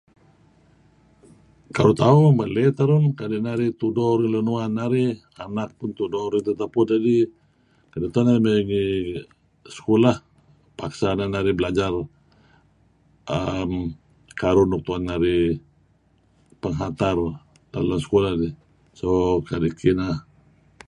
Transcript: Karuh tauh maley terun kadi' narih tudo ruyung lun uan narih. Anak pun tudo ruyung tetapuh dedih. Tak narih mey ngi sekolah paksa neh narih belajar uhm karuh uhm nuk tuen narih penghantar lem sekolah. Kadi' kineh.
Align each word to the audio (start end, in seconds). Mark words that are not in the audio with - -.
Karuh 1.75 1.97
tauh 2.01 2.29
maley 2.39 2.67
terun 2.77 3.03
kadi' 3.19 3.43
narih 3.45 3.71
tudo 3.79 4.05
ruyung 4.17 4.31
lun 4.33 4.47
uan 4.55 4.71
narih. 4.79 5.11
Anak 5.45 5.69
pun 5.77 5.89
tudo 5.99 6.19
ruyung 6.31 6.45
tetapuh 6.47 6.85
dedih. 6.89 7.25
Tak 8.13 8.23
narih 8.25 8.41
mey 8.45 8.59
ngi 8.69 8.85
sekolah 9.75 10.15
paksa 10.79 11.07
neh 11.17 11.27
narih 11.33 11.55
belajar 11.59 11.91
uhm 13.37 13.73
karuh 14.41 14.63
uhm 14.65 14.71
nuk 14.71 14.81
tuen 14.85 15.03
narih 15.09 15.45
penghantar 16.61 17.15
lem 17.89 18.01
sekolah. 18.05 18.31
Kadi' 19.49 19.77
kineh. 19.79 20.15